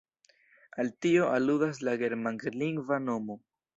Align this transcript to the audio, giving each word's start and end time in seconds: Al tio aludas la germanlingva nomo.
Al 0.83 0.87
tio 1.05 1.27
aludas 1.35 1.83
la 1.89 1.93
germanlingva 2.05 2.99
nomo. 3.09 3.39